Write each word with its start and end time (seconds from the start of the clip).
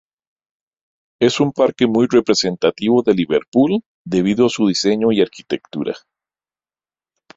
Es 1.21 1.39
un 1.39 1.51
parque 1.51 1.85
muy 1.85 2.07
representativo 2.09 3.03
de 3.03 3.13
Liverpool, 3.13 3.83
debido 4.03 4.47
a 4.47 4.49
su 4.49 4.65
diseño 4.67 5.11
y 5.11 5.21
arquitectura. 5.21 5.93